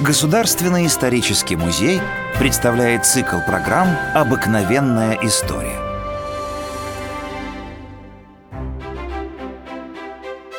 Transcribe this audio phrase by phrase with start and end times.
[0.00, 2.00] Государственный исторический музей
[2.38, 5.76] представляет цикл программ «Обыкновенная история».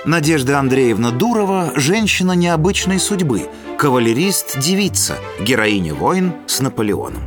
[0.04, 7.24] Надежда Андреевна Дурова– женщина необычной судьбы, кавалерист-девица, героиня войн с Наполеоном.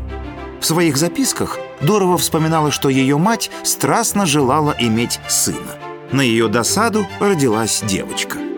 [0.60, 5.78] В своих записках Дурова вспоминала, что ее мать страстно желала иметь сына.
[6.12, 8.36] На ее досаду родилась девочка–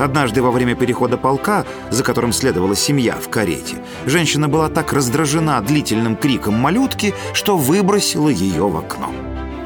[0.00, 5.60] Однажды во время перехода полка, за которым следовала семья в карете, женщина была так раздражена
[5.60, 9.10] длительным криком малютки, что выбросила ее в окно.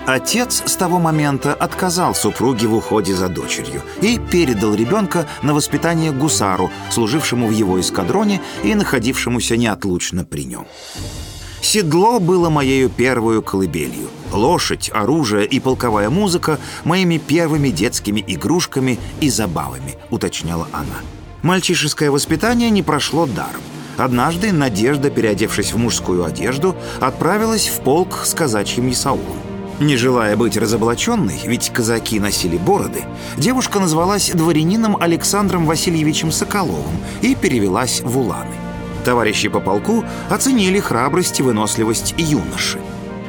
[0.06, 6.12] Отец с того момента отказал супруге в уходе за дочерью и передал ребенка на воспитание
[6.12, 10.66] гусару, служившему в его эскадроне и находившемуся неотлучно при нем.
[11.64, 14.08] Седло было моею первую колыбелью.
[14.30, 21.00] Лошадь, оружие и полковая музыка— моими первыми детскими игрушками и забавами, уточняла она.
[21.40, 23.62] Мальчишеское воспитание не прошло даром.
[23.96, 29.38] Однажды Надежда, переодевшись в мужскую одежду, отправилась в полк с казачьим Исаулом.
[29.80, 33.06] Не желая быть разоблаченной, ведь казаки носили бороды,
[33.38, 38.63] девушка назвалась дворянином Александром Васильевичем Соколовым и перевелась в Уланы.
[39.04, 42.80] Товарищи по полку оценили храбрость и выносливость юноши.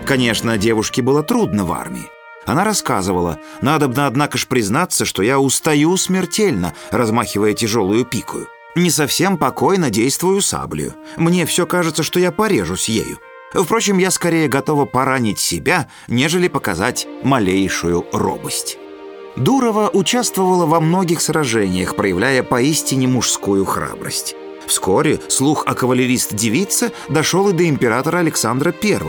[0.06, 2.10] Конечно, девушке было трудно в армии.
[2.46, 8.48] Она рассказывала, надобно, однако ж, признаться, что я устаю смертельно, размахивая тяжелую пикую.
[8.76, 10.94] Не совсем покойно действую саблею.
[11.18, 13.20] Мне все кажется, что я порежусь ею.
[13.54, 18.78] Впрочем, я скорее готова поранить себя, нежели показать малейшую робость.
[19.38, 24.36] Дурова участвовала во многих сражениях, проявляя поистине мужскую храбрость.
[24.68, 29.00] Вскоре слух о кавалерист-девице дошел и до императора Александра I,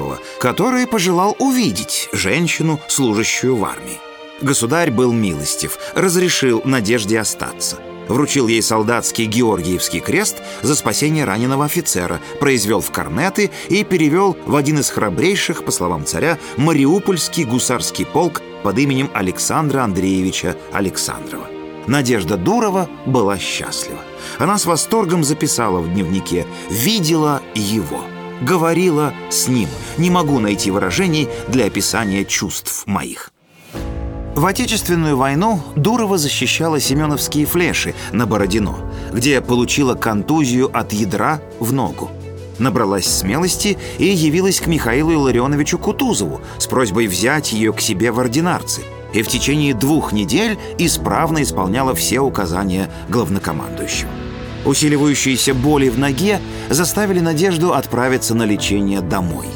[0.41, 3.99] который пожелал увидеть женщину, служащую в армии.
[4.41, 7.79] Государь был милостив, разрешил Надежде остаться.
[8.09, 14.55] Вручил ей солдатский Георгиевский крест за спасение раненого офицера, произвел в корнеты и перевел в
[14.55, 21.56] один из храбрейших, по словам царя, Мариупольский гусарский полк под именем Александра Андреевича Александрова.
[21.87, 24.01] Надежда Дурова была счастлива.
[24.39, 28.01] Она с восторгом записала в дневнике «Видела его».
[28.43, 29.69] Говорила с ним.
[29.97, 33.31] Не могу найти выражений для описания чувств моих.
[34.35, 41.73] В Отечественную войну Дурова защищала семеновские флеши на Бородино, где получила контузию от ядра в
[41.73, 42.11] ногу.
[42.59, 48.21] Набралась смелости и явилась к Михаилу Илларионовичу Кутузову с просьбой взять ее к себе в
[48.21, 48.83] ординарцы–
[49.17, 54.11] и в течение двух недель исправно исполняла все указания главнокомандующего.
[54.67, 56.39] Усиливающиеся боли в ноге
[56.69, 59.47] заставили Надежду отправиться на лечение домой.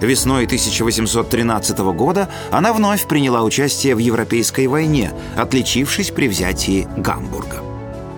[0.00, 7.62] Весной 1813 года она вновь приняла участие в Европейской войне, отличившись при взятии Гамбурга.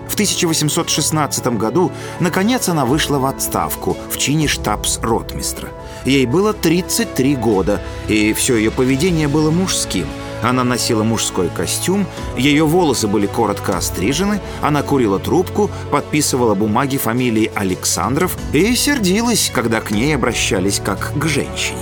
[0.07, 5.67] В 1816 году, наконец, она вышла в отставку в чине штабс-ротмистра.
[6.05, 10.05] Ей было 33 года, и все ее поведение было мужским–
[10.43, 12.05] она носила мужской костюм,
[12.37, 19.79] ее волосы были коротко острижены, она курила трубку, подписывала бумаги фамилии Александров и сердилась, когда
[19.81, 21.79] к ней обращались как к женщине.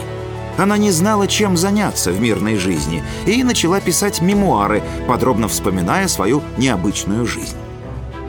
[0.57, 6.43] Она не знала, чем заняться в мирной жизни, и начала писать мемуары, подробно вспоминая свою
[6.57, 7.55] необычную жизнь.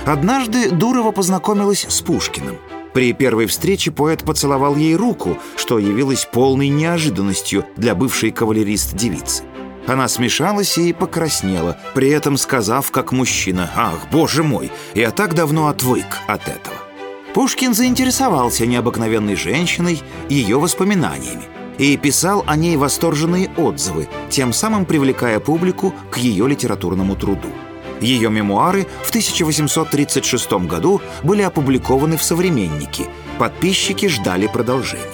[0.06, 2.56] Однажды Дурова познакомилась с Пушкиным.
[2.92, 9.44] При первой встрече поэт поцеловал ей руку, что явилось полной неожиданностью для бывшей кавалерист-девицы.
[9.86, 15.68] Она смешалась и покраснела, при этом сказав, как мужчина, «Ах, боже мой, я так давно
[15.68, 16.76] отвык от этого».
[17.34, 21.44] Пушкин заинтересовался необыкновенной женщиной, ее воспоминаниями,
[21.78, 27.48] и писал о ней восторженные отзывы, тем самым привлекая публику к ее литературному труду.
[28.00, 33.06] Ее мемуары в 1836 году были опубликованы в «Современнике».
[33.38, 35.06] Подписчики ждали продолжения.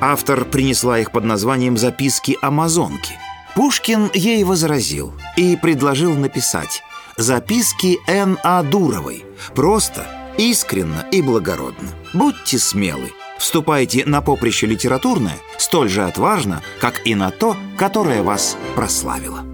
[0.00, 3.18] Автор принесла их под названием «Записки Амазонки»,
[3.54, 6.82] Пушкин ей возразил и предложил написать
[7.16, 8.62] «Записки Н.А.
[8.64, 9.24] Дуровой».
[9.54, 11.90] Просто, искренно и благородно.
[12.12, 13.12] Будьте смелы.
[13.38, 19.44] Вступайте на поприще литературное столь же отважно, как и на то, которое вас прославило.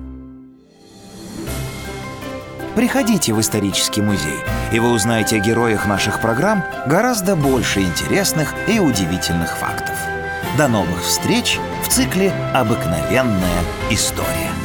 [2.75, 4.38] Приходите в исторический музей,
[4.73, 9.96] и вы узнаете о героях наших программ гораздо больше интересных и удивительных фактов.
[10.56, 11.58] До новых встреч
[11.90, 14.59] цикле «Обыкновенная история».